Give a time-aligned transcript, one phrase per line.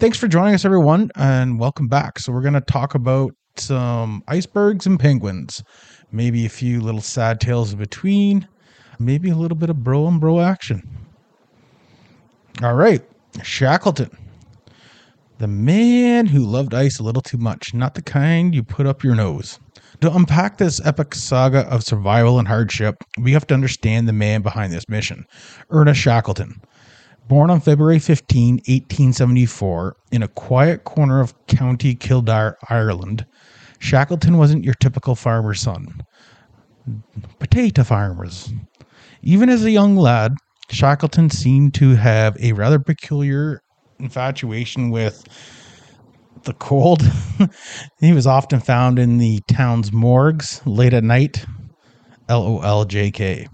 [0.00, 2.18] thanks for joining us, everyone, and welcome back.
[2.18, 5.62] So, we're going to talk about some icebergs and penguins,
[6.10, 8.48] maybe a few little sad tales in between,
[8.98, 10.82] maybe a little bit of bro and bro action.
[12.62, 13.02] All right,
[13.42, 14.10] Shackleton.
[15.36, 19.04] The man who loved ice a little too much, not the kind you put up
[19.04, 19.58] your nose.
[20.00, 24.40] To unpack this epic saga of survival and hardship, we have to understand the man
[24.40, 25.26] behind this mission,
[25.68, 26.58] Ernest Shackleton.
[27.30, 33.24] Born on February 15, 1874, in a quiet corner of County Kildare, Ireland,
[33.78, 35.86] Shackleton wasn't your typical farmer's son.
[37.38, 38.52] Potato farmers.
[39.22, 40.34] Even as a young lad,
[40.70, 43.62] Shackleton seemed to have a rather peculiar
[44.00, 45.22] infatuation with
[46.42, 47.04] the cold.
[48.00, 51.46] he was often found in the town's morgues late at night.
[52.28, 53.46] L O L J K.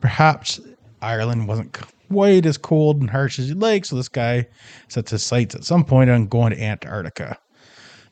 [0.00, 0.58] Perhaps
[1.02, 1.76] Ireland wasn't
[2.14, 4.46] quite as cold and harsh as you'd like, so this guy
[4.86, 7.36] sets his sights at some point on going to Antarctica.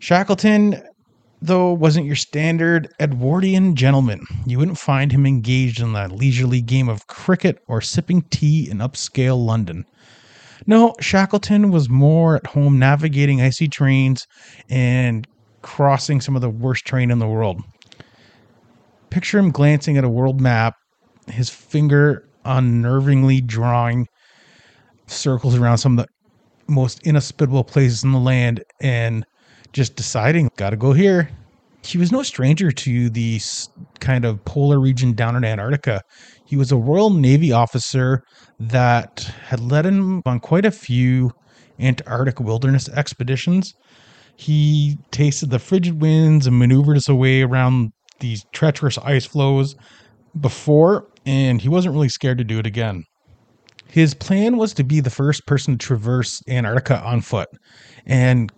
[0.00, 0.82] Shackleton,
[1.40, 4.26] though, wasn't your standard Edwardian gentleman.
[4.44, 8.78] You wouldn't find him engaged in the leisurely game of cricket or sipping tea in
[8.78, 9.84] upscale London.
[10.66, 14.26] No, Shackleton was more at home navigating icy trains
[14.68, 15.28] and
[15.62, 17.62] crossing some of the worst terrain in the world.
[19.10, 20.74] Picture him glancing at a world map,
[21.28, 24.06] his finger unnervingly drawing
[25.06, 29.24] circles around some of the most inhospitable places in the land and
[29.72, 31.30] just deciding, gotta go here.
[31.84, 33.40] He was no stranger to the
[33.98, 36.02] kind of polar region down in Antarctica.
[36.44, 38.22] He was a Royal Navy officer
[38.60, 41.32] that had led him on quite a few
[41.80, 43.74] Antarctic wilderness expeditions.
[44.36, 49.74] He tasted the frigid winds and maneuvered his way around these treacherous ice floes
[50.40, 53.04] before and he wasn't really scared to do it again.
[53.86, 57.48] His plan was to be the first person to traverse Antarctica on foot.
[58.06, 58.50] And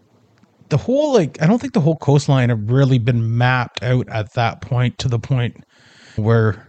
[0.69, 4.33] the whole, like, I don't think the whole coastline had really been mapped out at
[4.34, 5.56] that point to the point
[6.17, 6.69] where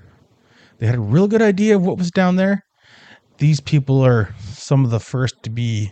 [0.80, 2.62] they had a real good idea of what was down there.
[3.38, 5.92] These people are some of the first to be,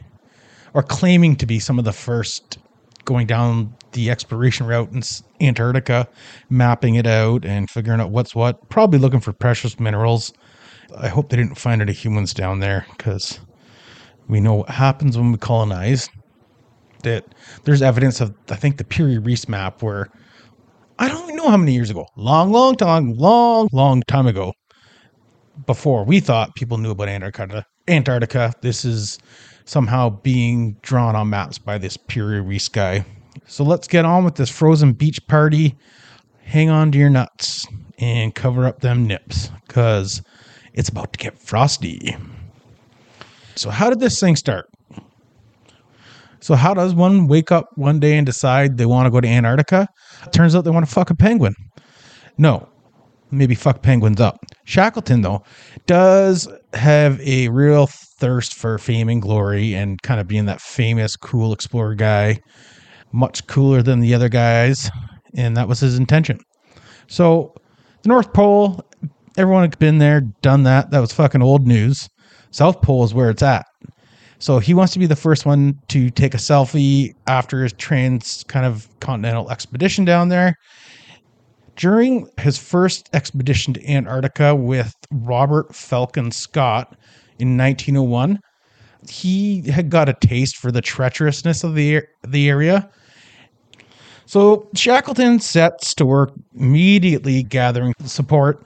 [0.73, 2.57] or claiming to be some of the first
[3.05, 5.01] going down the exploration route in
[5.41, 6.07] Antarctica,
[6.49, 8.69] mapping it out and figuring out what's what.
[8.69, 10.33] Probably looking for precious minerals.
[10.97, 13.39] I hope they didn't find any humans down there because
[14.27, 16.09] we know what happens when we colonize.
[17.03, 17.25] That
[17.63, 20.09] there's evidence of, I think, the Piri Reis map where
[20.99, 24.53] I don't know how many years ago, long, long time, long, long time ago,
[25.65, 27.65] before we thought people knew about Antarctica.
[27.87, 28.53] Antarctica.
[28.61, 29.19] This is
[29.65, 33.05] somehow being drawn on maps by this Piri Reis guy.
[33.45, 35.75] So let's get on with this frozen beach party.
[36.43, 37.67] Hang on to your nuts
[37.99, 40.21] and cover up them nips because
[40.73, 42.15] it's about to get frosty.
[43.55, 44.65] So, how did this thing start?
[46.39, 49.27] So, how does one wake up one day and decide they want to go to
[49.27, 49.87] Antarctica?
[50.31, 51.55] Turns out they want to fuck a penguin.
[52.37, 52.67] No,
[53.31, 54.39] maybe fuck penguins up.
[54.65, 55.43] Shackleton, though,
[55.85, 61.15] does have a real thirst for fame and glory and kind of being that famous,
[61.15, 62.39] cool explorer guy
[63.13, 64.91] much cooler than the other guys,
[65.35, 66.39] and that was his intention.
[67.07, 67.53] So,
[68.01, 68.83] the North Pole,
[69.37, 70.91] everyone had been there, done that.
[70.91, 72.09] That was fucking old news.
[72.51, 73.65] South Pole is where it's at.
[74.43, 78.43] So he wants to be the first one to take a selfie after his trans
[78.49, 80.55] kind of continental expedition down there.
[81.77, 86.97] During his first expedition to Antarctica with Robert Falcon Scott
[87.39, 88.37] in 1901,
[89.07, 92.89] he had got a taste for the treacherousness of the the area
[94.25, 98.65] so Shackleton sets to work immediately gathering support.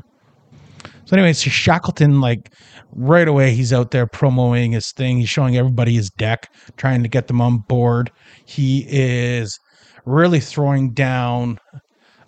[1.06, 2.52] So, anyways, Shackleton, like
[2.92, 5.18] right away, he's out there promoting his thing.
[5.18, 8.12] He's showing everybody his deck, trying to get them on board.
[8.46, 9.58] He is
[10.06, 11.60] really throwing down,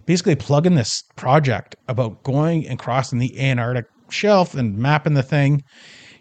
[0.06, 5.63] basically plugging this project about going and crossing the Antarctic shelf and mapping the thing.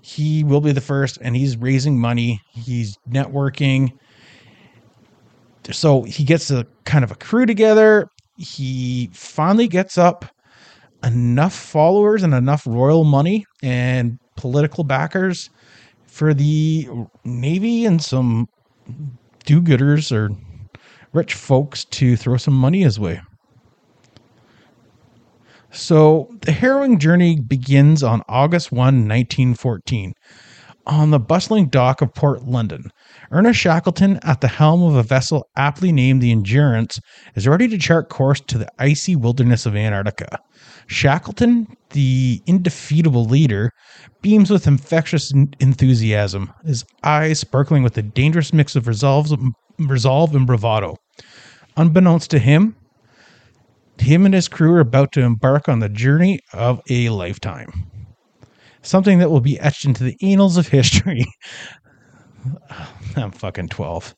[0.03, 2.41] He will be the first, and he's raising money.
[2.53, 3.93] He's networking
[5.70, 8.08] so he gets a kind of a crew together.
[8.37, 10.25] He finally gets up
[11.05, 15.50] enough followers and enough royal money and political backers
[16.06, 16.88] for the
[17.25, 18.49] Navy and some
[19.44, 20.31] do gooders or
[21.12, 23.20] rich folks to throw some money his way.
[25.72, 30.14] So the harrowing journey begins on August 1, 1914.
[30.87, 32.90] on the bustling dock of Port London.
[33.31, 36.99] Ernest Shackleton, at the helm of a vessel aptly named the Endurance,
[37.35, 40.39] is ready to chart course to the icy wilderness of Antarctica.
[40.87, 43.71] Shackleton, the indefeatable leader,
[44.23, 45.31] beams with infectious
[45.61, 49.31] enthusiasm, his eyes sparkling with a dangerous mix of resolve,
[49.79, 50.97] resolve and bravado.
[51.77, 52.75] Unbeknownst to him,
[53.99, 57.91] him and his crew are about to embark on the journey of a lifetime.
[58.81, 61.27] Something that will be etched into the annals of history.
[63.23, 64.15] I'm fucking 12.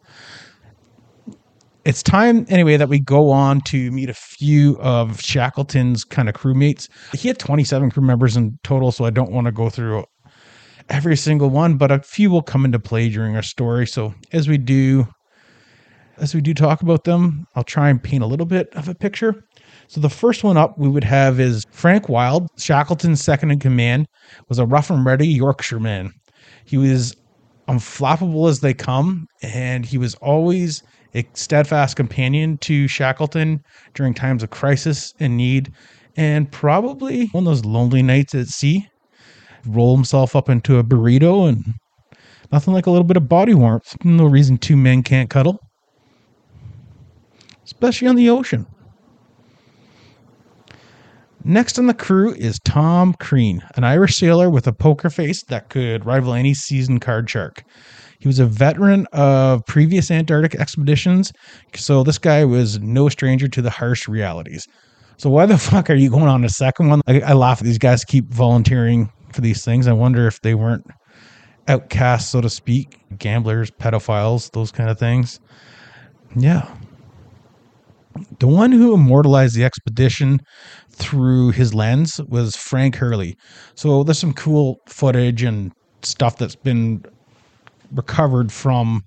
[1.84, 6.34] It's time, anyway, that we go on to meet a few of Shackleton's kind of
[6.34, 6.88] crewmates.
[7.14, 10.04] He had 27 crew members in total, so I don't want to go through
[10.90, 13.86] every single one, but a few will come into play during our story.
[13.86, 15.06] So as we do,
[16.18, 18.94] as we do talk about them, I'll try and paint a little bit of a
[18.94, 19.42] picture.
[19.88, 24.06] So the first one up we would have is Frank Wild, Shackleton's second in command,
[24.48, 26.12] was a rough and ready Yorkshireman.
[26.66, 27.16] He was
[27.70, 30.82] Um, unflappable as they come, and he was always
[31.14, 33.62] a steadfast companion to Shackleton
[33.94, 35.72] during times of crisis and need,
[36.16, 38.88] and probably of those lonely nights at sea.
[39.66, 41.74] Roll himself up into a burrito and
[42.50, 43.96] nothing like a little bit of body warmth.
[44.04, 45.60] No reason two men can't cuddle,
[47.64, 48.66] especially on the ocean.
[51.44, 55.70] Next on the crew is Tom Crean, an Irish sailor with a poker face that
[55.70, 57.64] could rival any seasoned card shark.
[58.18, 61.32] He was a veteran of previous Antarctic expeditions,
[61.74, 64.66] so this guy was no stranger to the harsh realities.
[65.16, 67.00] So why the fuck are you going on a second one?
[67.06, 69.86] I, I laugh at these guys keep volunteering for these things.
[69.86, 70.86] I wonder if they weren't
[71.68, 75.40] outcasts, so to speak, gamblers, pedophiles, those kind of things.
[76.36, 76.68] Yeah.
[78.40, 80.40] The one who immortalized the expedition
[81.00, 83.36] through his lens was Frank Hurley.
[83.74, 87.04] So there's some cool footage and stuff that's been
[87.92, 89.02] recovered from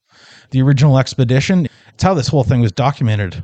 [0.51, 1.67] the original expedition.
[1.93, 3.43] It's how this whole thing was documented.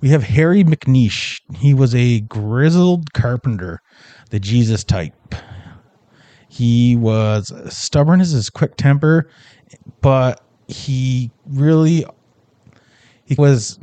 [0.00, 1.40] We have Harry McNeish.
[1.56, 3.80] He was a grizzled carpenter,
[4.30, 5.34] the Jesus type.
[6.48, 9.28] He was stubborn as his quick temper,
[10.00, 12.04] but he really
[13.24, 13.78] he was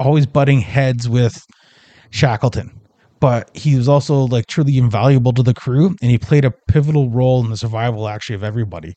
[0.00, 1.46] always butting heads with
[2.10, 2.77] Shackleton
[3.20, 7.10] but he was also like truly invaluable to the crew and he played a pivotal
[7.10, 8.94] role in the survival actually of everybody.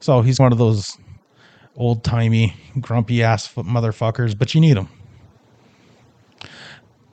[0.00, 0.96] So he's one of those
[1.76, 4.88] old timey grumpy ass motherfuckers but you need him.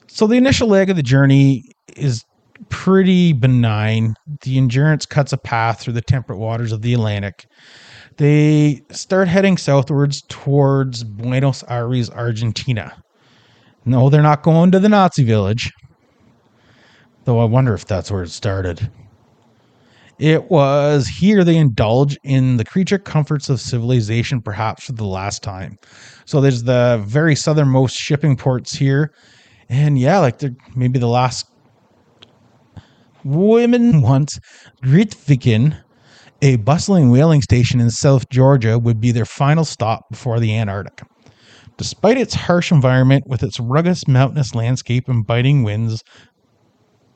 [0.07, 1.63] So the initial leg of the journey
[1.95, 2.25] is
[2.67, 4.15] pretty benign.
[4.41, 7.47] The endurance cuts a path through the temperate waters of the atlantic.
[8.17, 13.01] They start heading southwards towards buenos aires argentina.
[13.85, 15.71] No they're not going to the nazi village
[17.29, 18.89] though I wonder if that's where it started.
[20.17, 25.43] It was here they indulge in the creature comforts of civilization, perhaps for the last
[25.43, 25.77] time.
[26.25, 29.13] So there's the very southernmost shipping ports here.
[29.69, 31.45] And yeah, like they're maybe the last
[33.23, 34.39] women once
[34.83, 35.79] Grytviken,
[36.41, 41.03] a bustling whaling station in South Georgia, would be their final stop before the Antarctic.
[41.77, 46.03] Despite its harsh environment, with its rugged mountainous landscape and biting winds,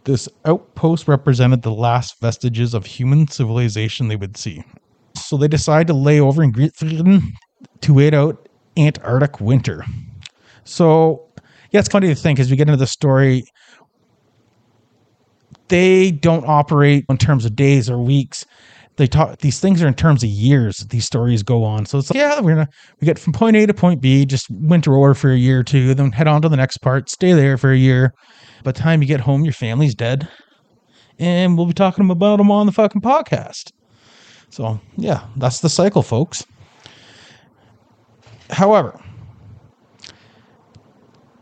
[0.06, 4.64] this outpost represented the last vestiges of human civilization they would see.
[5.16, 7.32] So they decided to lay over in Grytviken
[7.82, 9.86] to wait out Antarctic winter.
[10.64, 11.26] So,
[11.72, 13.46] yeah, it's funny to think as we get into the story,
[15.68, 18.46] they don't operate in terms of days or weeks.
[18.96, 20.78] They talk these things are in terms of years.
[20.90, 21.86] These stories go on.
[21.88, 22.68] So it's like, yeah, we're gonna
[23.02, 25.64] we get from point A to point B, just winter over for a year or
[25.64, 28.14] two, then head on to the next part, stay there for a year,
[28.64, 30.28] by the time you get home, your family's dead.
[31.20, 33.72] And we'll be talking about them on the fucking podcast.
[34.50, 36.46] So, yeah, that's the cycle, folks.
[38.52, 39.00] However,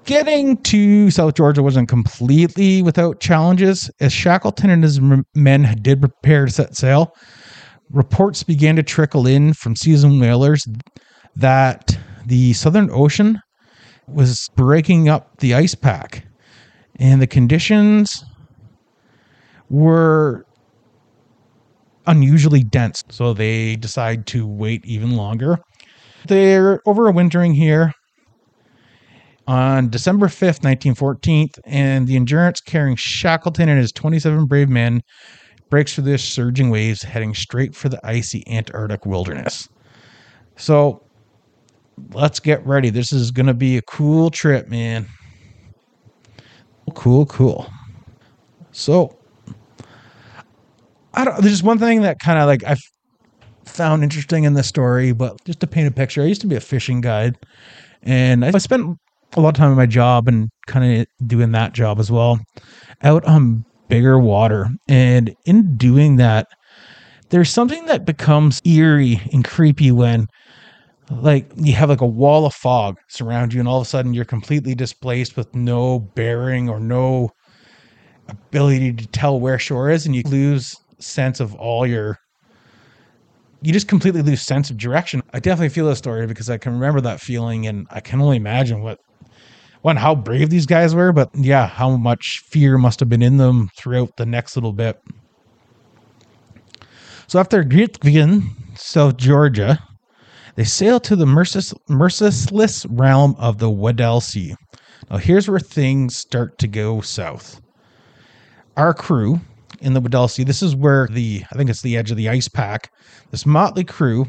[0.06, 3.92] getting to South Georgia wasn't completely without challenges.
[4.00, 5.02] As Shackleton and his
[5.36, 7.14] men did prepare to set sail,
[7.92, 10.66] reports began to trickle in from seasoned whalers
[11.36, 13.40] that the Southern Ocean
[14.08, 16.26] was breaking up the ice pack
[16.98, 18.24] and the conditions
[19.70, 20.46] were
[22.08, 23.04] unusually dense.
[23.10, 25.60] So they decide to wait even longer.
[26.28, 27.94] They're overwintering here
[29.48, 35.02] on December 5th, 1914, and the Endurance carrying Shackleton and his 27 brave men
[35.72, 39.68] breaks through the surging waves, heading straight for the icy Antarctic wilderness.
[40.58, 41.02] So
[42.14, 42.92] let's get ready.
[42.92, 45.08] This is going to be a cool trip, man.
[46.94, 47.72] Cool, cool.
[48.72, 49.18] So,
[51.14, 51.42] I don't.
[51.42, 52.76] There's one thing that kind of like I,
[53.66, 56.56] found interesting in this story, but just to paint a picture, I used to be
[56.56, 57.38] a fishing guide
[58.04, 58.98] and I spent
[59.34, 62.40] a lot of time in my job and kind of doing that job as well
[63.04, 64.70] out on bigger water.
[64.88, 66.48] And in doing that,
[67.30, 70.28] there's something that becomes eerie and creepy when
[71.10, 74.14] like you have like a wall of fog surround you and all of a sudden
[74.14, 77.30] you're completely displaced with no bearing or no
[78.30, 82.18] ability to tell where shore is and you lose sense of all your
[83.62, 86.72] you just completely lose sense of direction i definitely feel this story because i can
[86.72, 89.00] remember that feeling and i can only imagine what
[89.82, 93.38] one how brave these guys were but yeah how much fear must have been in
[93.38, 95.02] them throughout the next little bit
[97.32, 98.44] so after Grytviken,
[98.78, 99.82] South Georgia,
[100.56, 104.54] they sail to the merciless, merciless realm of the Weddell Sea.
[105.10, 107.62] Now, here's where things start to go south.
[108.76, 109.40] Our crew
[109.80, 112.28] in the Weddell Sea, this is where the, I think it's the edge of the
[112.28, 112.92] ice pack,
[113.30, 114.28] this motley crew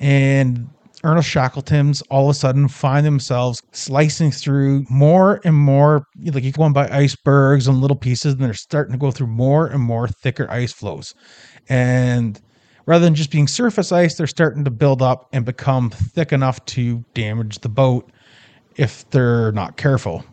[0.00, 0.68] and
[1.04, 6.52] Ernest Shackletons all of a sudden find themselves slicing through more and more, like you're
[6.52, 10.08] going by icebergs and little pieces, and they're starting to go through more and more
[10.08, 11.14] thicker ice floes.
[11.68, 12.40] And
[12.86, 16.64] rather than just being surface ice, they're starting to build up and become thick enough
[16.66, 18.10] to damage the boat
[18.76, 20.24] if they're not careful.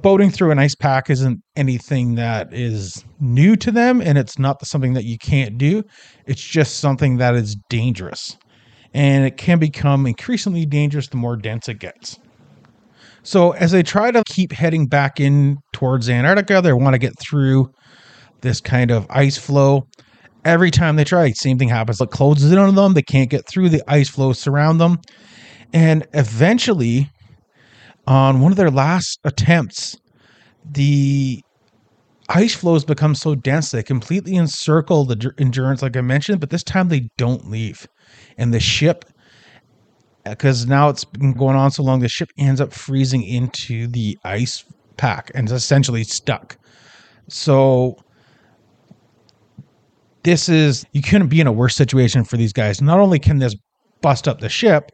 [0.00, 4.66] Boating through an ice pack isn't anything that is new to them, and it's not
[4.66, 5.84] something that you can't do.
[6.26, 8.36] It's just something that is dangerous
[8.94, 12.18] and it can become increasingly dangerous the more dense it gets.
[13.22, 17.12] So, as they try to keep heading back in towards Antarctica, they want to get
[17.20, 17.70] through
[18.40, 19.86] this kind of ice floe.
[20.44, 22.00] Every time they try, same thing happens.
[22.00, 22.94] It closes in on them.
[22.94, 23.68] They can't get through.
[23.68, 24.98] The ice floes surround them.
[25.72, 27.08] And eventually,
[28.08, 29.96] on one of their last attempts,
[30.68, 31.40] the
[32.28, 36.64] ice floes become so dense they completely encircle the endurance, like I mentioned, but this
[36.64, 37.86] time they don't leave
[38.38, 39.04] and the ship
[40.24, 44.16] because now it's been going on so long the ship ends up freezing into the
[44.24, 44.64] ice
[44.96, 46.56] pack and is essentially stuck.
[47.28, 47.96] So
[50.22, 52.80] this is you couldn't be in a worse situation for these guys.
[52.80, 53.56] Not only can this
[54.00, 54.90] bust up the ship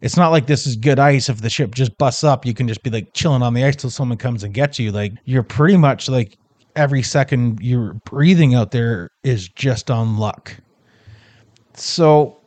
[0.00, 1.28] it's not like this is good ice.
[1.28, 3.76] If the ship just busts up you can just be like chilling on the ice
[3.76, 4.92] till someone comes and gets you.
[4.92, 6.36] Like you're pretty much like
[6.76, 10.56] every second you're breathing out there is just on luck.
[11.74, 12.39] So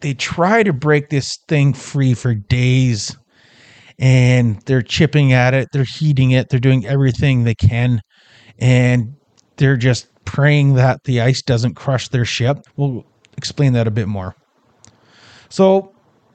[0.00, 3.16] they try to break this thing free for days
[3.98, 8.02] and they're chipping at it, they're heating it, they're doing everything they can,
[8.58, 9.14] and
[9.56, 12.58] they're just praying that the ice doesn't crush their ship.
[12.76, 13.04] We'll
[13.36, 14.34] explain that a bit more.
[15.48, 15.92] So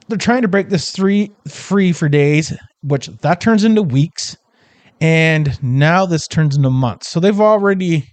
[0.08, 4.36] they're trying to break this three free for days, which that turns into weeks,
[5.00, 7.08] and now this turns into months.
[7.08, 8.08] So they've already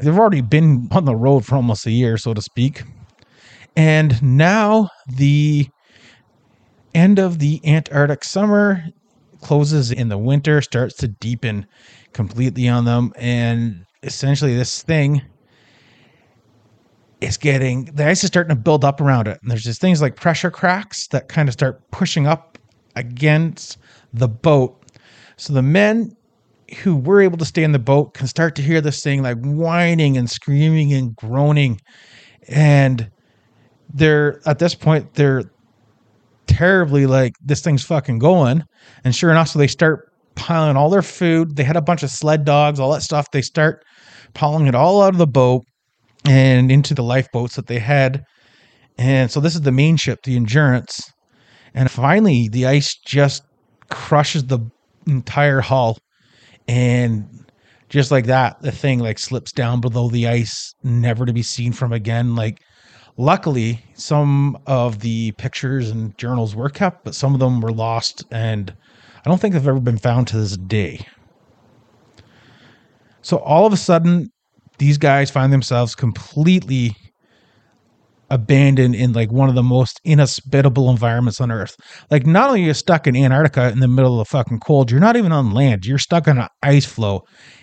[0.00, 2.82] they've already been on the road for almost a year, so to speak.
[3.76, 5.68] And now the
[6.94, 8.84] end of the Antarctic summer
[9.40, 11.66] closes in the winter, starts to deepen
[12.12, 13.12] completely on them.
[13.16, 15.22] And essentially, this thing
[17.20, 19.38] is getting the ice is starting to build up around it.
[19.42, 22.58] And there's just things like pressure cracks that kind of start pushing up
[22.96, 23.78] against
[24.12, 24.80] the boat.
[25.36, 26.16] So the men
[26.82, 29.38] who were able to stay in the boat can start to hear this thing like
[29.40, 31.80] whining and screaming and groaning.
[32.48, 33.10] And
[33.94, 35.44] they're at this point they're
[36.46, 38.62] terribly like this thing's fucking going.
[39.04, 41.56] And sure enough so they start piling all their food.
[41.56, 43.30] They had a bunch of sled dogs all that stuff.
[43.30, 43.82] They start
[44.34, 45.62] piling it all out of the boat
[46.26, 48.24] and into the lifeboats that they had.
[48.98, 51.10] And so this is the main ship the endurance.
[51.72, 53.42] And finally the ice just
[53.90, 54.58] crushes the
[55.06, 55.98] entire hull.
[56.66, 57.26] And
[57.88, 61.72] just like that the thing like slips down below the ice never to be seen
[61.72, 62.34] from again.
[62.34, 62.58] Like
[63.16, 68.24] Luckily, some of the pictures and journals were kept, but some of them were lost,
[68.30, 68.74] and
[69.24, 71.06] I don't think they've ever been found to this day.
[73.22, 74.30] So all of a sudden,
[74.78, 76.96] these guys find themselves completely
[78.30, 81.76] abandoned in like one of the most inhospitable environments on earth.
[82.10, 84.90] Like not only are you stuck in Antarctica in the middle of the fucking cold,
[84.90, 85.86] you're not even on land.
[85.86, 87.22] You're stuck on an ice floe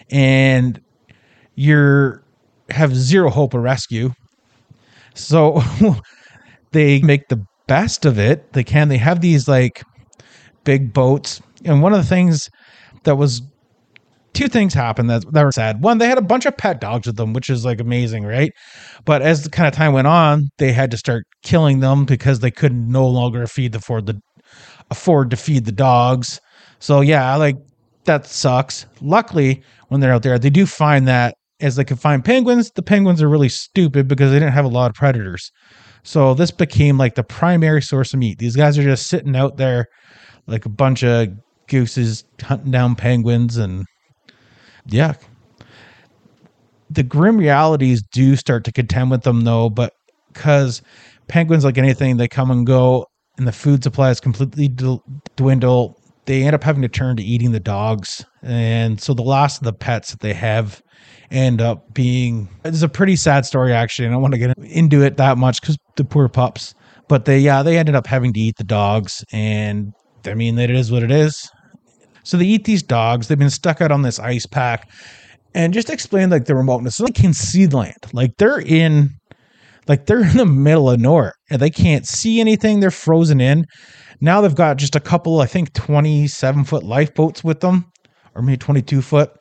[0.09, 0.79] and
[1.55, 2.23] you're
[2.69, 4.11] have zero hope of rescue.
[5.23, 5.61] So
[6.71, 8.53] they make the best of it.
[8.53, 8.89] They can.
[8.89, 9.83] They have these like
[10.63, 11.41] big boats.
[11.65, 12.49] And one of the things
[13.03, 13.41] that was
[14.33, 15.83] two things happened that, that were sad.
[15.83, 18.51] One, they had a bunch of pet dogs with them, which is like amazing, right?
[19.05, 22.39] But as the kind of time went on, they had to start killing them because
[22.39, 24.19] they couldn't no longer feed the afford the
[24.89, 26.39] afford to feed the dogs.
[26.79, 27.55] So yeah, like
[28.05, 28.85] that sucks.
[29.01, 32.83] Luckily, when they're out there, they do find that as they could find penguins, the
[32.83, 35.51] penguins are really stupid because they didn't have a lot of predators.
[36.03, 38.39] So this became like the primary source of meat.
[38.39, 39.85] These guys are just sitting out there
[40.47, 41.29] like a bunch of
[41.67, 43.85] gooses hunting down penguins and
[44.87, 45.13] yeah.
[46.89, 49.93] The grim realities do start to contend with them though, but
[50.33, 50.81] because
[51.27, 53.05] penguins, like anything, they come and go
[53.37, 54.67] and the food supply supplies completely
[55.35, 58.25] dwindle, they end up having to turn to eating the dogs.
[58.41, 60.81] And so the last of the pets that they have
[61.31, 64.07] end up being it's a pretty sad story actually.
[64.07, 66.73] I don't want to get into it that much because the poor pups.
[67.07, 69.93] But they yeah, they ended up having to eat the dogs and
[70.25, 71.49] I mean that it is what it is.
[72.23, 73.27] So they eat these dogs.
[73.27, 74.89] They've been stuck out on this ice pack.
[75.53, 76.95] And just explain like the remoteness.
[76.95, 77.97] So they can see land.
[78.13, 79.09] Like they're in
[79.87, 82.79] like they're in the middle of nowhere and they can't see anything.
[82.79, 83.65] They're frozen in.
[84.21, 87.91] Now they've got just a couple, I think, 27 foot lifeboats with them,
[88.35, 89.31] or maybe 22 foot.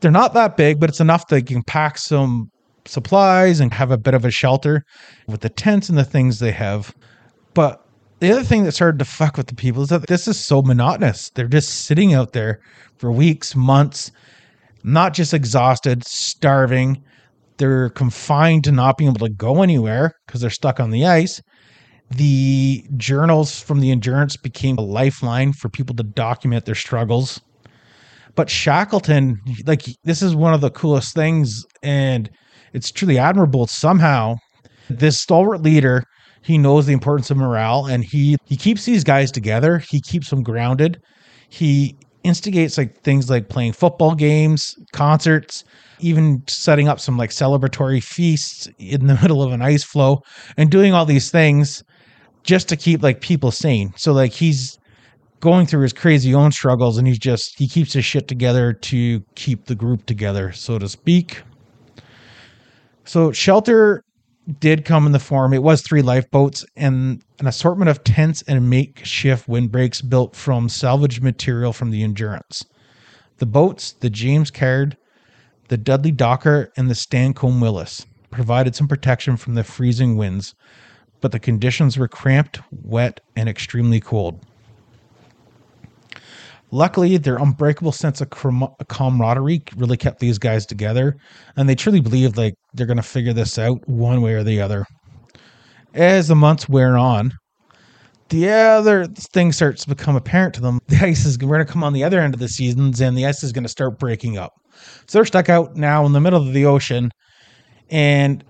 [0.00, 2.50] They're not that big, but it's enough that you can pack some
[2.86, 4.82] supplies and have a bit of a shelter
[5.26, 6.94] with the tents and the things they have.
[7.54, 7.84] But
[8.20, 10.62] the other thing that started to fuck with the people is that this is so
[10.62, 11.30] monotonous.
[11.30, 12.60] They're just sitting out there
[12.98, 14.10] for weeks, months,
[14.82, 17.02] not just exhausted, starving.
[17.58, 21.42] They're confined to not being able to go anywhere because they're stuck on the ice.
[22.10, 27.40] The journals from the endurance became a lifeline for people to document their struggles.
[28.40, 32.30] But Shackleton, like, this is one of the coolest things, and
[32.72, 34.36] it's truly admirable somehow.
[34.88, 36.04] This stalwart leader
[36.40, 39.76] he knows the importance of morale and he he keeps these guys together.
[39.76, 41.02] He keeps them grounded.
[41.50, 41.94] He
[42.24, 45.62] instigates like things like playing football games, concerts,
[45.98, 50.22] even setting up some like celebratory feasts in the middle of an ice floe
[50.56, 51.84] and doing all these things
[52.42, 53.92] just to keep like people sane.
[53.98, 54.78] So like he's
[55.40, 59.20] going through his crazy own struggles and he's just he keeps his shit together to
[59.34, 61.42] keep the group together, so to speak.
[63.04, 64.04] So shelter
[64.58, 65.52] did come in the form.
[65.52, 71.22] It was three lifeboats and an assortment of tents and makeshift windbreaks built from salvaged
[71.22, 72.64] material from the Endurance.
[73.38, 74.96] The boats, the James Caird,
[75.68, 80.54] the Dudley Docker, and the Stancomb Willis, provided some protection from the freezing winds,
[81.20, 84.44] but the conditions were cramped, wet, and extremely cold.
[86.72, 91.16] Luckily, their unbreakable sense of camaraderie really kept these guys together,
[91.56, 94.60] and they truly believed like they're going to figure this out one way or the
[94.60, 94.84] other.
[95.94, 97.32] As the months wear on,
[98.28, 100.78] the other thing starts to become apparent to them.
[100.86, 103.26] The ice is going to come on the other end of the seasons, and the
[103.26, 104.52] ice is going to start breaking up.
[105.08, 107.10] So they're stuck out now in the middle of the ocean,
[107.90, 108.44] and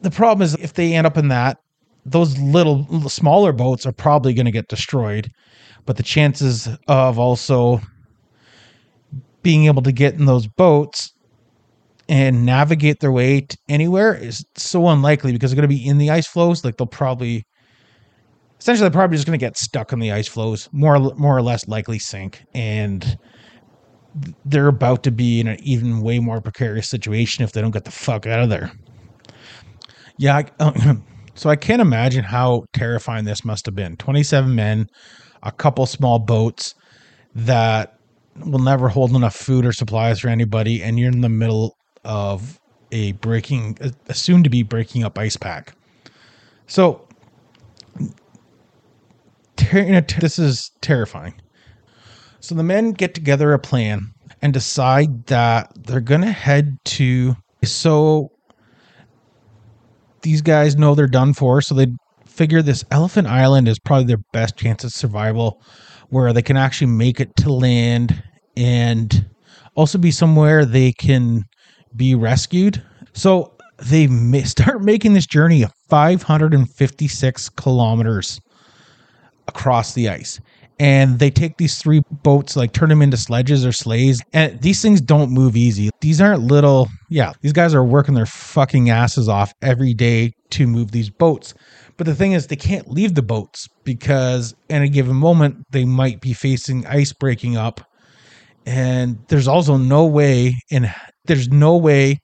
[0.00, 1.58] the problem is if they end up in that,
[2.04, 5.28] those little smaller boats are probably going to get destroyed
[5.86, 7.80] but the chances of also
[9.42, 11.12] being able to get in those boats
[12.08, 15.98] and navigate their way to anywhere is so unlikely because they're going to be in
[15.98, 16.64] the ice floes.
[16.64, 17.44] Like they'll probably,
[18.60, 21.42] essentially, they're probably just going to get stuck in the ice floes, more more or
[21.42, 23.16] less likely sink, and
[24.44, 27.84] they're about to be in an even way more precarious situation if they don't get
[27.84, 28.70] the fuck out of there.
[30.18, 30.96] Yeah, I,
[31.34, 33.96] so I can't imagine how terrifying this must have been.
[33.96, 34.86] Twenty-seven men
[35.42, 36.74] a couple small boats
[37.34, 37.98] that
[38.46, 42.60] will never hold enough food or supplies for anybody, and you're in the middle of
[42.90, 43.78] a breaking,
[44.08, 45.74] a soon to be breaking up ice pack.
[46.66, 47.06] So,
[49.56, 51.34] ter- this is terrifying.
[52.40, 57.36] So the men get together a plan and decide that they're going to head to.
[57.64, 58.32] So
[60.22, 61.86] these guys know they're done for, so they
[62.42, 65.62] figure this Elephant Island is probably their best chance of survival,
[66.08, 68.20] where they can actually make it to land
[68.56, 69.30] and
[69.76, 71.44] also be somewhere they can
[71.94, 72.82] be rescued.
[73.12, 74.08] So they
[74.42, 78.40] start making this journey of 556 kilometers
[79.46, 80.40] across the ice.
[80.80, 84.20] And they take these three boats, like turn them into sledges or sleighs.
[84.32, 85.90] And these things don't move easy.
[86.00, 90.66] These aren't little, yeah, these guys are working their fucking asses off every day to
[90.66, 91.54] move these boats.
[92.02, 95.84] But the thing is, they can't leave the boats because at a given moment they
[95.84, 97.80] might be facing ice breaking up,
[98.66, 100.92] and there's also no way, and
[101.26, 102.18] there's no way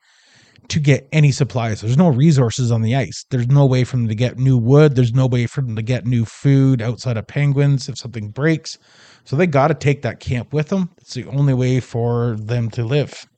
[0.67, 1.81] to get any supplies.
[1.81, 3.25] There's no resources on the ice.
[3.31, 4.97] There's no way for them to get new wood.
[4.97, 8.79] There's no way for them to get new food outside of penguins if something breaks.
[9.23, 10.91] So they got to take that camp with them.
[10.97, 13.29] It's the only way for them to live.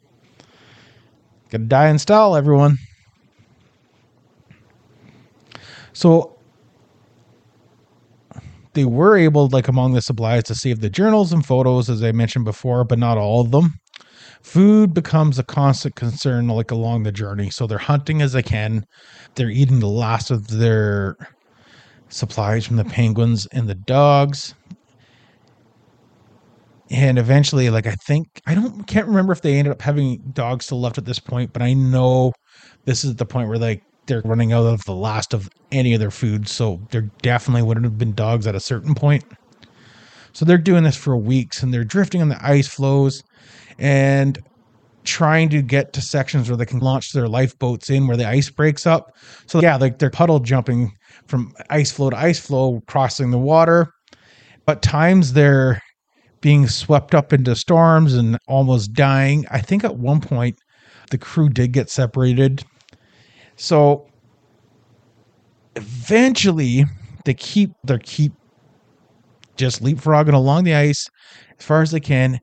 [1.51, 2.79] Gotta die in style, everyone.
[6.01, 6.39] So
[8.73, 12.11] they were able, like among the supplies, to save the journals and photos, as I
[12.11, 13.75] mentioned before, but not all of them.
[14.41, 17.51] food becomes a constant concern like along the journey.
[17.51, 18.87] So they're hunting as they can.
[19.35, 21.17] They're eating the last of their
[22.09, 24.55] supplies from the penguins and the dogs.
[26.91, 30.65] And eventually, like I think I don't can't remember if they ended up having dogs
[30.65, 32.33] still left at this point, but I know
[32.87, 36.01] this is the point where like they're running out of the last of any of
[36.01, 36.49] their food.
[36.49, 39.25] So there definitely wouldn't have been dogs at a certain point.
[40.33, 43.23] So they're doing this for weeks and they're drifting on the ice floes
[43.79, 44.39] and
[45.05, 48.51] trying to get to sections where they can launch their lifeboats in where the ice
[48.51, 49.07] breaks up.
[49.47, 50.93] So yeah, like they're puddle jumping
[51.27, 53.93] from ice floe to ice floe, crossing the water.
[54.67, 55.81] But times they're
[56.41, 59.47] being swept up into storms and almost dying.
[59.51, 60.57] I think at one point
[61.11, 62.65] the crew did get separated.
[63.61, 64.07] So
[65.77, 66.87] eventually
[67.27, 68.33] they keep they keep
[69.59, 71.11] just leapfrogging along the ice
[71.59, 72.41] as far as they can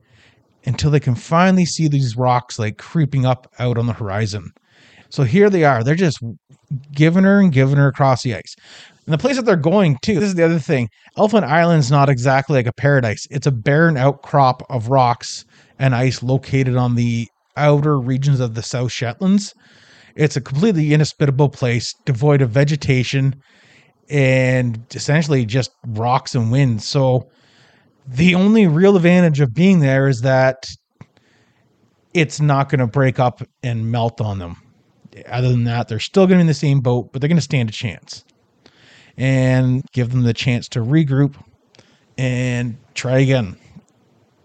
[0.68, 4.52] until they can finally see these rocks like creeping up out on the horizon.
[5.10, 5.84] So here they are.
[5.84, 6.20] They're just
[6.92, 8.56] giving her and giving her across the ice.
[9.08, 10.88] And the place that they're going to, this is the other thing.
[11.18, 13.26] Elephant Island's not exactly like a paradise.
[13.32, 15.46] It's a barren outcrop of rocks
[15.80, 19.56] and ice located on the outer regions of the South Shetlands.
[20.18, 23.36] It's a completely inhospitable place, devoid of vegetation
[24.10, 26.82] and essentially just rocks and wind.
[26.82, 27.30] So
[28.08, 30.66] the only real advantage of being there is that
[32.16, 34.58] it's not going to break up and melt on them.
[35.28, 37.38] Other than that, they're still going to be in the same boat, but they're going
[37.38, 38.24] to stand a chance
[39.18, 41.36] and give them the chance to regroup
[42.18, 43.56] and try again.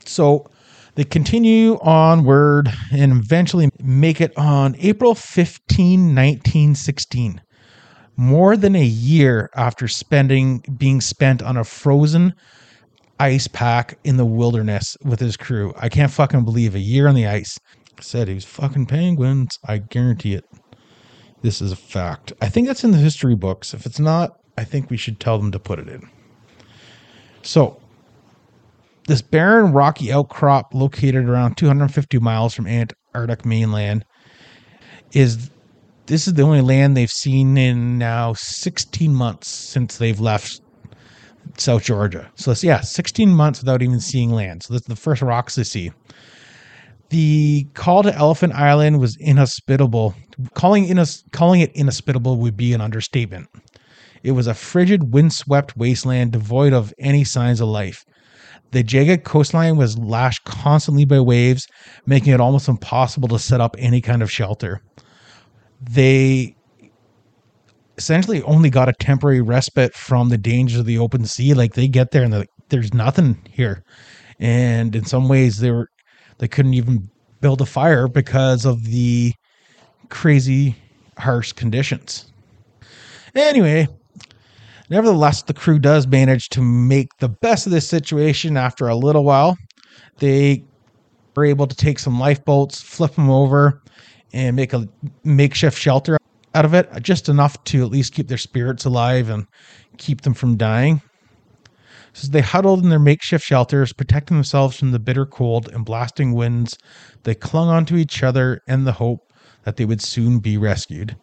[0.05, 0.51] So
[0.95, 7.41] they continue onward and eventually make it on April 15, 1916.
[8.17, 12.35] More than a year after spending being spent on a frozen
[13.19, 15.73] ice pack in the wilderness with his crew.
[15.79, 17.59] I can't fucking believe a year on the ice.
[17.99, 19.59] I Said he was fucking penguins.
[19.67, 20.45] I guarantee it.
[21.41, 22.33] This is a fact.
[22.41, 23.75] I think that's in the history books.
[23.75, 26.09] If it's not, I think we should tell them to put it in.
[27.43, 27.82] So,
[29.09, 34.05] this barren rocky outcrop located around 250 miles from Antarctic mainland
[35.13, 35.51] is
[36.07, 40.61] this is the only land they've seen in now 16 months since they've left
[41.59, 42.31] South Georgia.
[42.35, 44.63] So it's, yeah, 16 months without even seeing land.
[44.63, 45.93] So this is the first rocks they see.
[47.11, 50.15] The call to Elephant Island was inhospitable.
[50.55, 53.49] Calling, calling it inhospitable would be an understatement.
[54.23, 58.05] It was a frigid, windswept wasteland devoid of any signs of life.
[58.73, 61.67] The jagged coastline was lashed constantly by waves,
[62.07, 64.81] making it almost impossible to set up any kind of shelter.
[65.81, 66.57] They
[67.99, 71.53] essentially only got a temporary respite from the dangers of the open sea.
[71.53, 73.85] Like they get there and like, there's nothing here.
[74.41, 75.89] And in some ways they were
[76.39, 79.35] they couldn't even build a fire because of the
[80.09, 80.77] crazy
[81.19, 82.33] harsh conditions.
[83.35, 83.87] Anyway,
[84.93, 89.25] Nevertheless, the crew does manage to make the best of this situation after a little
[89.25, 89.57] while.
[90.19, 90.65] They
[91.35, 93.81] are able to take some lifeboats, flip them over,
[94.35, 94.87] and make a
[95.25, 96.19] makeshift shelter
[96.55, 99.47] out of it, just enough to at least keep their spirits alive and
[99.97, 101.01] keep them from dying.
[102.13, 106.35] So they huddled in their makeshift shelters, protecting themselves from the bitter cold and blasting
[106.35, 106.77] winds.
[107.23, 109.33] They clung onto each other in the hope
[109.65, 111.17] that they would soon be rescued.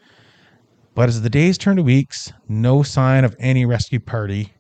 [1.00, 4.52] But as the days turned to weeks, no sign of any rescue party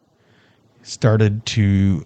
[0.83, 2.05] started to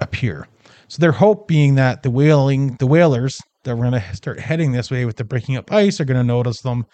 [0.00, 0.48] appear.
[0.88, 4.72] So their hope being that the whaling, the whalers that were going to start heading
[4.72, 6.86] this way with the breaking up ice are going to notice them.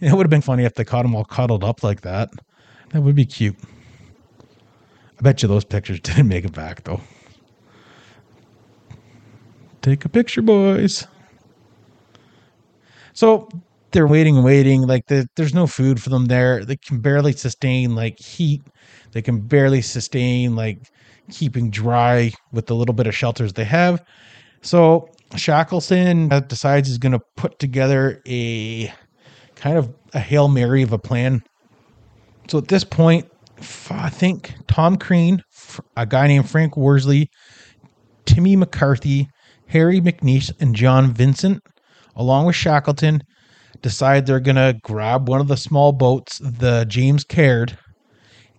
[0.00, 2.30] It would have been funny if they caught them all cuddled up like that.
[2.90, 3.54] That would be cute.
[4.40, 7.00] I bet you those pictures didn't make it back though.
[9.82, 11.06] Take a picture, boys.
[13.12, 13.48] So
[13.92, 14.82] they're waiting waiting.
[14.82, 16.64] Like the, there's no food for them there.
[16.64, 18.62] They can barely sustain like heat.
[19.12, 20.88] They can barely sustain like
[21.30, 24.02] keeping dry with the little bit of shelters they have.
[24.62, 28.92] So Shackleton uh, decides he's going to put together a
[29.56, 31.42] kind of a hail mary of a plan.
[32.48, 33.30] So at this point,
[33.90, 35.42] I think Tom Crean,
[35.96, 37.28] a guy named Frank Worsley,
[38.24, 39.28] Timmy McCarthy,
[39.66, 41.60] Harry McNeish, and John Vincent,
[42.16, 43.22] along with Shackleton,
[43.82, 47.76] decide they're going to grab one of the small boats, the James Caird,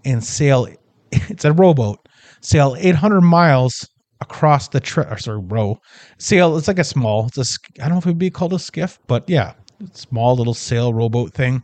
[0.05, 0.67] and sail.
[1.11, 2.07] It's a rowboat.
[2.41, 3.89] Sail 800 miles
[4.21, 4.79] across the
[5.09, 5.79] or sorry row.
[6.19, 6.55] Sail.
[6.55, 7.27] It's like a small.
[7.27, 7.81] It's a.
[7.83, 9.53] I don't know if it would be called a skiff, but yeah,
[9.93, 11.63] small little sail rowboat thing.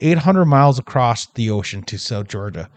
[0.00, 2.68] 800 miles across the ocean to South Georgia.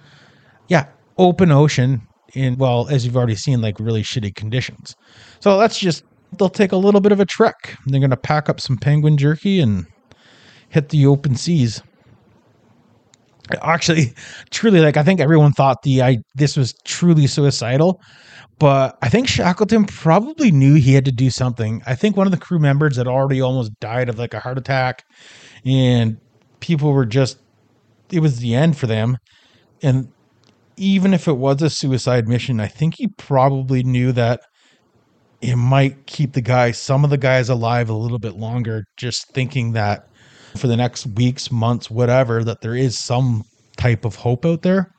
[0.68, 2.02] Yeah, open ocean
[2.34, 4.96] in well, as you've already seen, like really shitty conditions.
[5.40, 6.04] So let's just
[6.38, 7.78] they'll take a little bit of a trek.
[7.86, 9.86] They're going to pack up some penguin jerky and
[10.70, 11.82] hit the open seas.
[13.62, 14.14] Actually,
[14.52, 18.02] truly, like I think everyone thought the I this was truly suicidal,
[18.60, 21.82] but I think Shackleton probably knew he had to do something.
[21.88, 24.58] I think one of the crew members had already almost died of like a heart
[24.58, 25.04] attack,
[25.66, 26.18] and
[26.60, 27.40] people were just
[28.12, 29.18] it was the end for them.
[29.82, 30.12] And
[30.78, 34.42] even if it was a suicide mission, I think he probably knew that
[35.42, 39.32] it might keep the guys, some of the guys alive a little bit longer, just
[39.34, 40.09] thinking that
[40.56, 43.44] for the next weeks, months, whatever, that there is some
[43.78, 44.92] type of hope out there.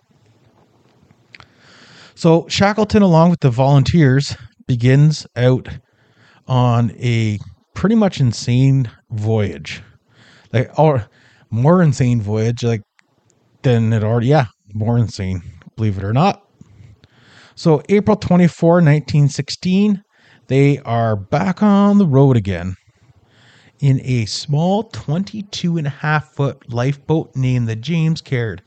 [2.14, 4.36] So Shackleton, along with the volunteers,
[4.66, 5.68] begins out
[6.46, 7.38] on a
[7.74, 9.82] pretty much insane voyage,
[10.52, 11.08] like or
[11.50, 12.82] more insane voyage, like
[13.62, 14.28] than it already.
[14.28, 15.42] Yeah, more insane,
[15.76, 16.42] believe it or not.
[17.54, 20.02] So April 24, 1916,
[20.48, 22.74] they are back on the road again
[23.80, 28.62] in a small 22 and a half foot lifeboat named the James Caird.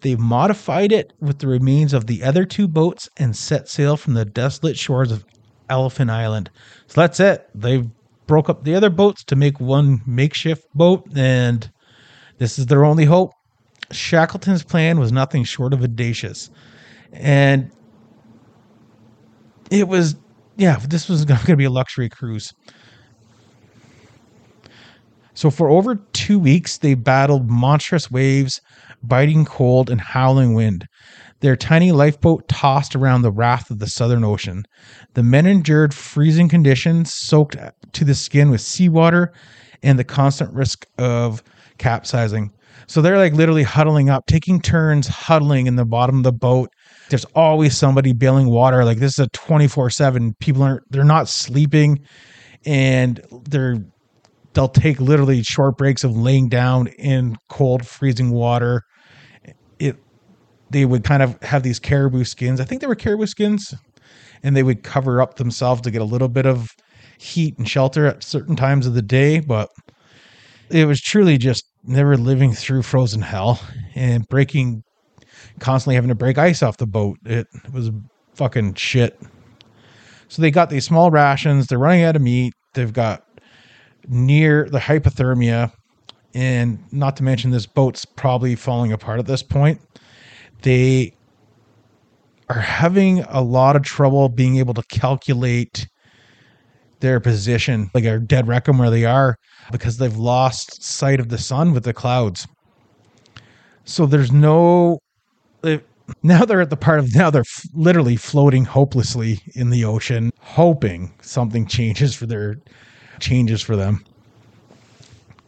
[0.00, 4.14] They've modified it with the remains of the other two boats and set sail from
[4.14, 5.24] the desolate shores of
[5.68, 6.50] Elephant Island.
[6.86, 7.48] So that's it.
[7.54, 7.88] They've
[8.26, 11.70] broke up the other boats to make one makeshift boat, and
[12.38, 13.32] this is their only hope.
[13.90, 16.50] Shackleton's plan was nothing short of audacious.
[17.12, 17.70] And
[19.70, 20.16] it was,
[20.56, 22.52] yeah, this was going to be a luxury cruise.
[25.38, 28.60] So for over two weeks, they battled monstrous waves,
[29.04, 30.84] biting cold, and howling wind.
[31.42, 34.64] Their tiny lifeboat tossed around the wrath of the Southern Ocean.
[35.14, 37.54] The men endured freezing conditions, soaked
[37.92, 39.32] to the skin with seawater,
[39.80, 41.44] and the constant risk of
[41.78, 42.50] capsizing.
[42.88, 46.68] So they're like literally huddling up, taking turns huddling in the bottom of the boat.
[47.10, 48.84] There's always somebody bailing water.
[48.84, 50.34] Like this is a 24 7.
[50.40, 52.00] People aren't, they're not sleeping
[52.66, 53.84] and they're
[54.58, 58.82] they'll take literally short breaks of laying down in cold, freezing water.
[59.78, 59.96] It
[60.70, 62.60] they would kind of have these caribou skins.
[62.60, 63.72] I think they were caribou skins,
[64.42, 66.70] and they would cover up themselves to get a little bit of
[67.18, 69.38] heat and shelter at certain times of the day.
[69.38, 69.68] But
[70.70, 73.60] it was truly just never living through frozen hell
[73.94, 74.82] and breaking,
[75.60, 77.16] constantly having to break ice off the boat.
[77.24, 77.92] It was
[78.34, 79.20] fucking shit.
[80.26, 81.68] So they got these small rations.
[81.68, 82.54] They're running out of meat.
[82.74, 83.22] They've got
[84.06, 85.72] near the hypothermia,
[86.34, 89.80] and not to mention this boat's probably falling apart at this point.
[90.62, 91.14] They
[92.48, 95.86] are having a lot of trouble being able to calculate
[97.00, 99.36] their position, like a dead reckon where they are,
[99.70, 102.46] because they've lost sight of the sun with the clouds.
[103.84, 104.98] So there's no.
[106.22, 110.30] Now they're at the part of now they're f- literally floating hopelessly in the ocean,
[110.40, 112.56] hoping something changes for their
[113.20, 114.04] changes for them.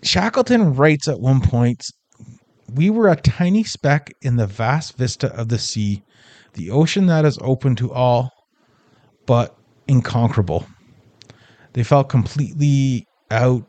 [0.02, 1.84] Shackleton writes at one point
[2.74, 6.02] We were a tiny speck in the vast vista of the sea,
[6.54, 8.30] the ocean that is open to all,
[9.26, 9.56] but
[9.88, 10.66] inconquerable.
[11.72, 13.64] They felt completely out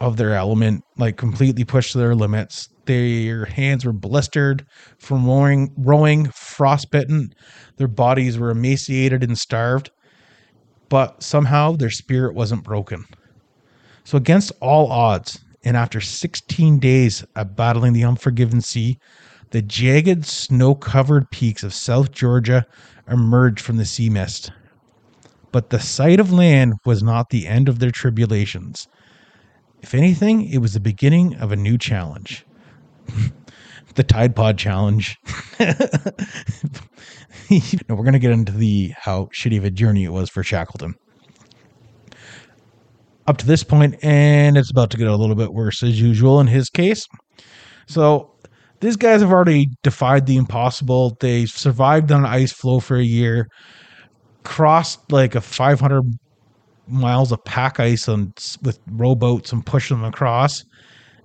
[0.00, 2.68] of their element, like completely pushed to their limits.
[2.84, 4.64] Their hands were blistered
[4.98, 7.32] from rowing, rowing frostbitten.
[7.78, 9.90] Their bodies were emaciated and starved
[10.88, 13.04] but somehow their spirit wasn't broken.
[14.04, 18.98] So, against all odds, and after 16 days of battling the unforgiven sea,
[19.50, 22.66] the jagged, snow covered peaks of South Georgia
[23.08, 24.50] emerged from the sea mist.
[25.52, 28.88] But the sight of land was not the end of their tribulations.
[29.82, 32.44] If anything, it was the beginning of a new challenge.
[33.94, 35.16] the Tide Pod challenge.
[35.58, 35.70] we're
[37.88, 40.94] going to get into the how shitty of a journey it was for Shackleton.
[43.26, 46.38] Up to this point, and it's about to get a little bit worse as usual
[46.40, 47.06] in his case.
[47.86, 48.30] So
[48.80, 51.16] these guys have already defied the impossible.
[51.20, 53.48] They survived on ice floe for a year,
[54.44, 56.04] crossed like a 500
[56.86, 60.62] miles of pack ice on with rowboats and pushed them across,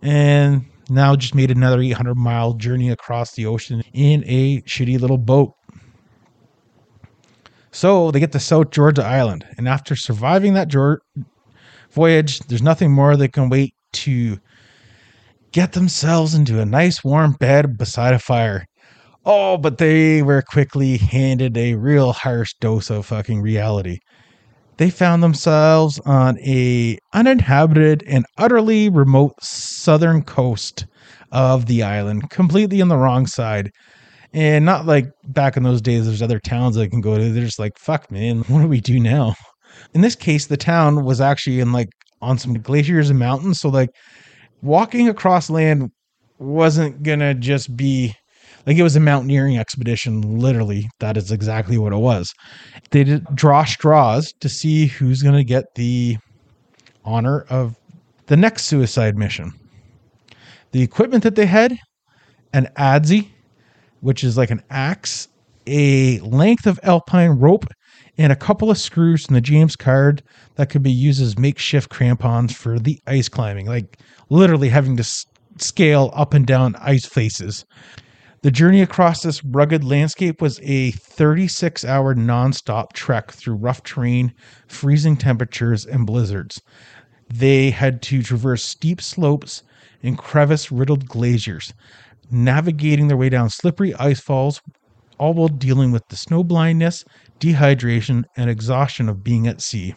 [0.01, 5.17] and now just made another 800 mile journey across the ocean in a shitty little
[5.17, 5.53] boat.
[7.71, 10.71] So they get to South Georgia Island, and after surviving that
[11.91, 14.37] voyage, there's nothing more they can wait to
[15.51, 18.65] get themselves into a nice warm bed beside a fire.
[19.25, 23.99] Oh, but they were quickly handed a real harsh dose of fucking reality.
[24.81, 30.87] They found themselves on a uninhabited and utterly remote southern coast
[31.31, 33.69] of the island, completely on the wrong side.
[34.33, 37.29] And not like back in those days, there's other towns they can go to.
[37.31, 39.35] They're just like, fuck, man, what do we do now?
[39.93, 41.89] In this case, the town was actually in like
[42.19, 43.59] on some glaciers and mountains.
[43.59, 43.91] So like
[44.63, 45.91] walking across land
[46.39, 48.15] wasn't gonna just be
[48.65, 50.21] like it was a mountaineering expedition.
[50.39, 52.33] Literally, that is exactly what it was.
[52.91, 56.17] They did draw straws to see who's gonna get the
[57.03, 57.75] honor of
[58.27, 59.53] the next suicide mission.
[60.71, 61.77] The equipment that they had
[62.53, 63.27] an adze,
[64.01, 65.27] which is like an axe,
[65.67, 67.65] a length of alpine rope,
[68.17, 70.21] and a couple of screws from the James Caird
[70.55, 73.97] that could be used as makeshift crampons for the ice climbing, like
[74.29, 75.25] literally having to s-
[75.57, 77.65] scale up and down ice faces.
[78.43, 84.33] The journey across this rugged landscape was a 36 hour nonstop trek through rough terrain,
[84.67, 86.59] freezing temperatures, and blizzards.
[87.31, 89.61] They had to traverse steep slopes
[90.01, 91.71] and crevice riddled glaciers,
[92.31, 94.59] navigating their way down slippery ice falls,
[95.19, 97.05] all while dealing with the snow blindness,
[97.39, 99.93] dehydration, and exhaustion of being at sea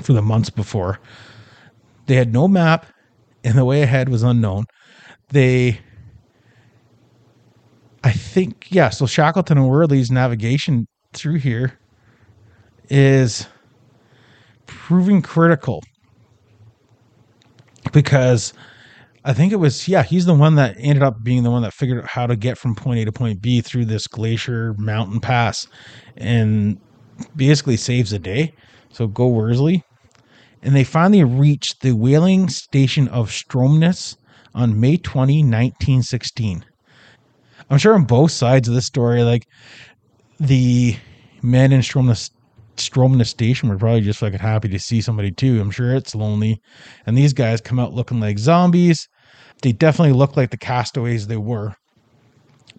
[0.00, 0.98] for the months before.
[2.06, 2.86] They had no map,
[3.44, 4.64] and the way ahead was unknown.
[5.28, 5.80] They,
[8.04, 11.78] I think, yeah, so Shackleton and Worsley's navigation through here
[12.90, 13.46] is
[14.66, 15.82] proving critical
[17.92, 18.52] because
[19.24, 21.72] I think it was yeah, he's the one that ended up being the one that
[21.72, 25.18] figured out how to get from point A to point B through this glacier mountain
[25.18, 25.66] pass
[26.18, 26.78] and
[27.36, 28.52] basically saves the day.
[28.90, 29.82] So go Worsley.
[30.62, 34.16] And they finally reached the whaling station of Stromness
[34.54, 36.64] on May 20, 1916.
[37.70, 39.46] I'm sure on both sides of this story, like
[40.38, 40.96] the
[41.42, 42.30] men in Stromness
[42.76, 45.60] Stromness station were probably just fucking happy to see somebody too.
[45.60, 46.60] I'm sure it's lonely.
[47.06, 49.08] And these guys come out looking like zombies
[49.64, 51.74] they definitely look like the castaways they were.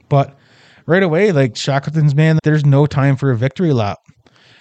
[0.08, 0.38] But
[0.86, 3.98] right away, like Shackleton's man, there's no time for a victory lap.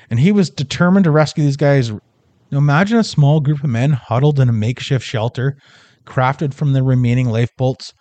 [0.08, 1.92] And he was determined to rescue these guys.
[1.92, 5.58] Now imagine a small group of men huddled in a makeshift shelter,
[6.06, 7.92] crafted from the remaining lifeboats,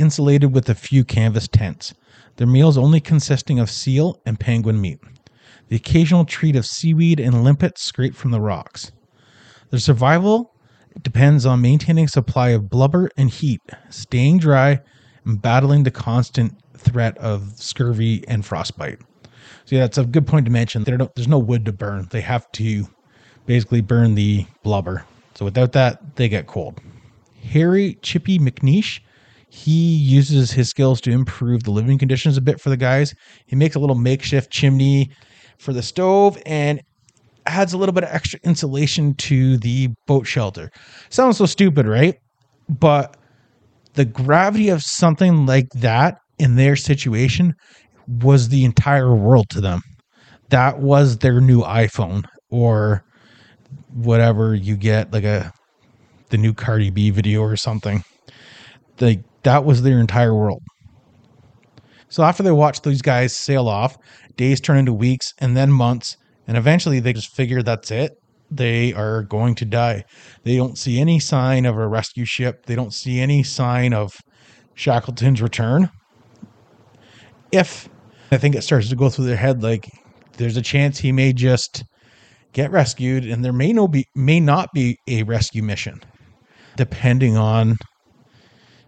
[0.00, 1.94] insulated with a few canvas tents.
[2.36, 4.98] Their meals only consisting of seal and penguin meat,
[5.68, 8.90] the occasional treat of seaweed and limpets scraped from the rocks.
[9.70, 10.52] Their survival
[11.02, 13.60] depends on maintaining a supply of blubber and heat,
[13.90, 14.80] staying dry,
[15.24, 18.98] and battling the constant threat of scurvy and frostbite.
[19.64, 20.82] So yeah, that's a good point to mention.
[20.82, 22.08] there's no wood to burn.
[22.10, 22.88] They have to
[23.46, 25.04] basically burn the blubber.
[25.34, 26.80] So without that, they get cold.
[27.42, 29.00] Harry Chippy McNeish,
[29.50, 33.12] he uses his skills to improve the living conditions a bit for the guys.
[33.46, 35.10] He makes a little makeshift chimney
[35.58, 36.80] for the stove and
[37.46, 40.70] adds a little bit of extra insulation to the boat shelter.
[41.08, 42.14] Sounds so stupid, right?
[42.68, 43.16] But
[43.94, 47.54] the gravity of something like that in their situation
[48.06, 49.82] was the entire world to them.
[50.50, 53.02] That was their new iPhone or
[53.92, 55.52] whatever you get, like a
[56.28, 58.04] the new Cardi B video or something.
[59.00, 60.62] Like that was their entire world.
[62.08, 63.96] So after they watch these guys sail off,
[64.36, 68.12] days turn into weeks and then months, and eventually they just figure that's it.
[68.50, 70.04] They are going to die.
[70.42, 72.66] They don't see any sign of a rescue ship.
[72.66, 74.12] They don't see any sign of
[74.74, 75.88] Shackleton's return.
[77.52, 77.88] If
[78.32, 79.88] I think it starts to go through their head like
[80.36, 81.84] there's a chance he may just
[82.52, 86.00] get rescued and there may no be may not be a rescue mission
[86.76, 87.76] depending on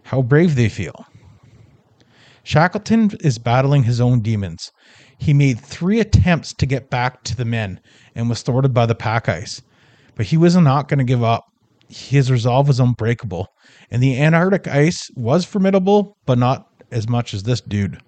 [0.03, 1.05] how brave they feel.
[2.43, 4.71] Shackleton is battling his own demons.
[5.17, 7.79] He made three attempts to get back to the men
[8.13, 9.61] and was thwarted by the pack ice.
[10.15, 11.45] But he was not going to give up.
[11.87, 13.47] His resolve was unbreakable.
[13.89, 17.99] And the Antarctic ice was formidable, but not as much as this dude.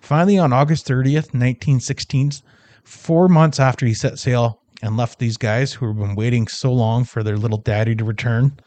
[0.00, 2.32] Finally, on August 30th, 1916,
[2.82, 6.72] four months after he set sail and left these guys who had been waiting so
[6.72, 8.58] long for their little daddy to return,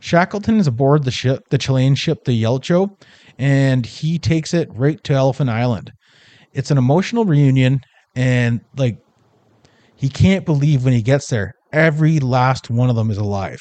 [0.00, 2.90] Shackleton is aboard the ship, the Chilean ship, the Yelcho,
[3.38, 5.92] and he takes it right to Elephant Island.
[6.52, 7.80] It's an emotional reunion
[8.14, 8.98] and like
[9.96, 13.60] he can't believe when he gets there every last one of them is alive.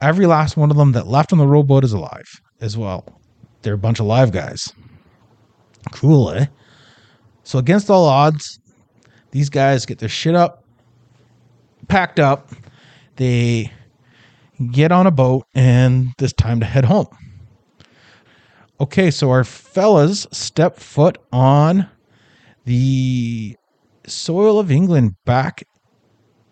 [0.00, 2.26] Every last one of them that left on the rowboat is alive
[2.60, 3.20] as well.
[3.62, 4.72] They're a bunch of live guys.
[5.92, 6.46] Cool eh?
[7.42, 8.58] So against all odds
[9.30, 10.64] these guys get their shit up
[11.88, 12.50] packed up.
[13.16, 13.72] They
[14.70, 17.08] get on a boat and it's time to head home
[18.80, 21.88] okay so our fellas step foot on
[22.64, 23.56] the
[24.06, 25.64] soil of England back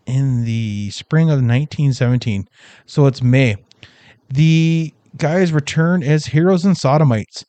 [0.07, 2.49] in the spring of 1917.
[2.87, 3.57] So it's May.
[4.29, 7.45] The guys return as heroes and sodomites,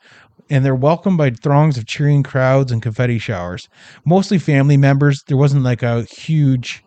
[0.49, 3.69] and they're welcomed by throngs of cheering crowds and confetti showers.
[4.05, 5.23] Mostly family members.
[5.27, 6.84] There wasn't like a huge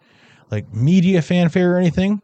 [0.50, 2.20] like media fanfare or anything.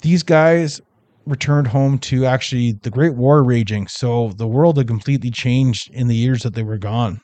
[0.00, 0.80] These guys
[1.26, 3.86] returned home to actually the Great War raging.
[3.88, 7.20] So the world had completely changed in the years that they were gone.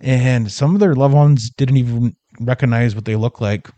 [0.00, 3.68] And some of their loved ones didn't even recognize what they looked like.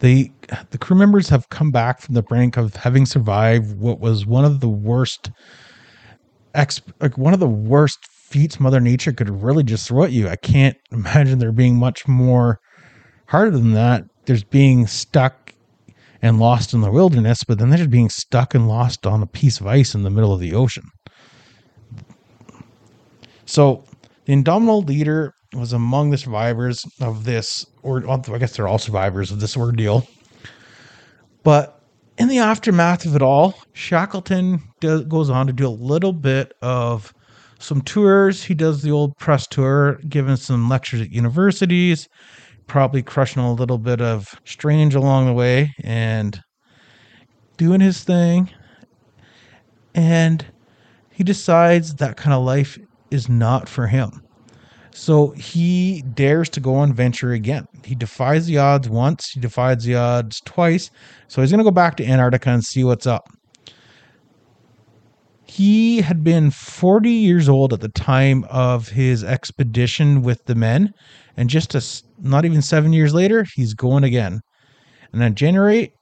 [0.00, 0.32] They
[0.70, 4.44] the crew members have come back from the brink of having survived what was one
[4.44, 5.30] of the worst
[6.54, 10.28] ex like one of the worst feats Mother Nature could really just throw at you.
[10.28, 12.58] I can't imagine there being much more
[13.26, 14.04] harder than that.
[14.26, 15.52] There's being stuck
[16.22, 19.60] and lost in the wilderness, but then there's being stuck and lost on a piece
[19.60, 20.84] of ice in the middle of the ocean.
[23.44, 23.84] So
[24.24, 29.30] the Indomitable leader was among the survivors of this, or I guess they're all survivors
[29.30, 30.06] of this ordeal.
[31.42, 31.78] But
[32.16, 36.54] in the aftermath of it all, Shackleton does, goes on to do a little bit
[36.62, 37.12] of
[37.58, 38.42] some tours.
[38.44, 42.08] He does the old press tour, giving some lectures at universities,
[42.66, 46.40] probably crushing a little bit of strange along the way and
[47.56, 48.50] doing his thing.
[49.94, 50.44] And
[51.10, 52.78] he decides that kind of life
[53.10, 54.22] is not for him.
[54.90, 57.66] So he dares to go on venture again.
[57.84, 60.90] He defies the odds once, he defies the odds twice.
[61.26, 63.28] So he's going to go back to Antarctica and see what's up.
[65.46, 70.92] He had been 40 years old at the time of his expedition with the men,
[71.36, 74.40] and just a, not even seven years later, he's going again.
[75.12, 75.92] And on January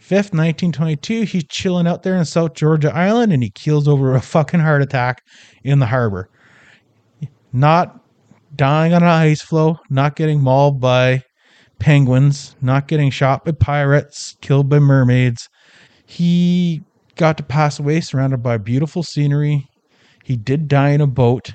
[0.00, 4.20] 5th, 1922, he's chilling out there in South Georgia Island and he keels over a
[4.20, 5.22] fucking heart attack
[5.64, 6.30] in the harbor.
[7.52, 8.00] Not
[8.56, 11.22] dying on an ice floe, not getting mauled by
[11.78, 15.48] penguins, not getting shot by pirates, killed by mermaids.
[16.06, 16.82] He
[17.16, 19.68] got to pass away surrounded by beautiful scenery.
[20.24, 21.52] He did die in a boat,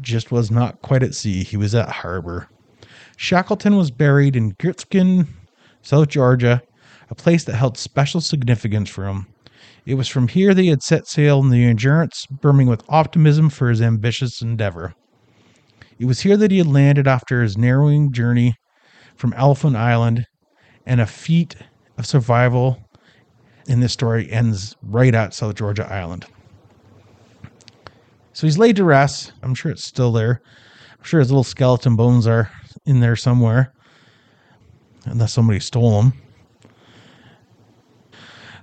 [0.00, 1.44] just was not quite at sea.
[1.44, 2.48] He was at harbor.
[3.16, 5.28] Shackleton was buried in Grytviken,
[5.82, 6.62] South Georgia,
[7.10, 9.26] a place that held special significance for him.
[9.84, 13.50] It was from here that he had set sail in the Endurance, brimming with optimism
[13.50, 14.94] for his ambitious endeavor.
[15.98, 18.54] It was here that he had landed after his narrowing journey
[19.16, 20.26] from Elephant Island,
[20.86, 21.56] and a feat
[21.98, 22.78] of survival
[23.68, 26.26] in this story ends right at South Georgia Island.
[28.32, 29.32] So he's laid to rest.
[29.42, 30.40] I'm sure it's still there.
[30.98, 32.50] I'm sure his little skeleton bones are
[32.86, 33.72] in there somewhere,
[35.04, 36.12] unless somebody stole them.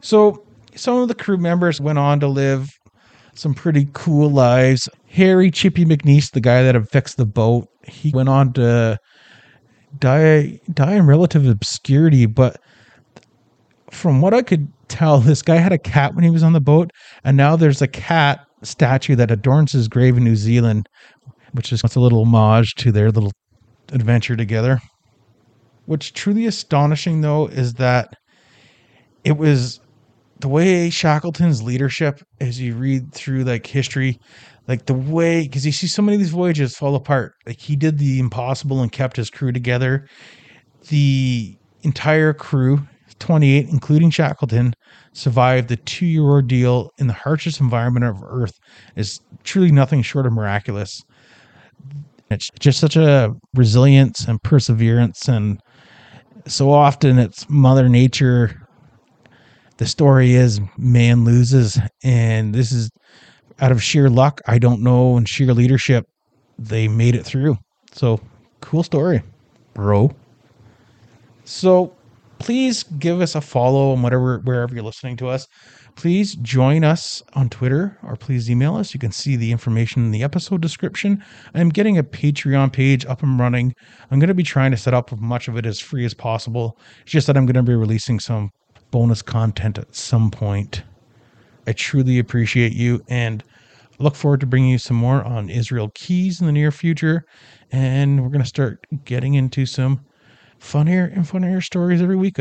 [0.02, 0.46] So
[0.76, 2.70] some of the crew members went on to live
[3.34, 4.90] some pretty cool lives.
[5.08, 8.98] Harry Chippy McNeish, the guy that had fixed the boat, he went on to
[10.00, 12.62] die die in relative obscurity, but
[13.92, 16.62] from what I could tell, this guy had a cat when he was on the
[16.62, 16.92] boat,
[17.24, 20.88] and now there's a cat statue that adorns his grave in New Zealand,
[21.54, 23.32] which is a little homage to their little
[23.92, 24.80] adventure together.
[25.86, 28.14] What's truly astonishing, though, is that
[29.24, 29.80] it was
[30.40, 34.20] the way Shackleton's leadership, as you read through like history,
[34.68, 37.34] like the way because you see so many of these voyages fall apart.
[37.46, 40.08] Like he did the impossible and kept his crew together.
[40.90, 42.88] The entire crew,
[43.20, 44.74] 28, including Shackleton,
[45.14, 48.58] survived the two year ordeal in the harshest environment of Earth
[48.96, 51.02] is truly nothing short of miraculous.
[52.30, 55.28] It's just such a resilience and perseverance.
[55.28, 55.60] And
[56.48, 58.68] so often it's Mother Nature.
[59.78, 61.80] The story is man loses.
[62.04, 62.90] And this is
[63.60, 64.42] out of sheer luck.
[64.48, 65.18] I don't know.
[65.18, 66.06] And sheer leadership,
[66.58, 67.58] they made it through.
[67.94, 68.20] So
[68.62, 69.24] cool story,
[69.74, 70.12] bro.
[71.46, 71.94] So
[72.38, 75.48] please give us a follow on whatever wherever you're listening to us.
[76.00, 78.94] Please join us on Twitter or please email us.
[78.94, 81.22] You can see the information in the episode description.
[81.54, 83.76] I'm getting a Patreon page up and running.
[84.10, 86.80] I'm going to be trying to set up much of it as free as possible.
[87.02, 88.50] It's just that I'm going to be releasing some
[88.92, 90.84] bonus content at some point.
[91.68, 93.44] I truly appreciate you and
[93.98, 97.26] look forward to bringing you some more on Israel Keyes in the near future.
[97.74, 100.00] And we're going to start getting into some
[100.60, 102.38] funnier and funnier stories every week.